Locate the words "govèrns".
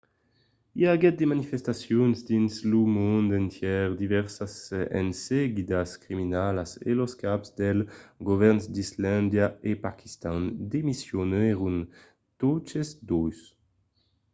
8.27-8.63